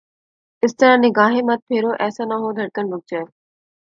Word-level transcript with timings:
اس 0.63 0.71
طرح 0.79 0.95
نگاہیں 1.05 1.41
مت 1.47 1.59
پھیرو، 1.67 1.91
ایسا 2.03 2.23
نہ 2.29 2.35
ہو 2.41 2.49
دھڑکن 2.57 2.85
رک 2.93 3.03
جائے 3.09 3.25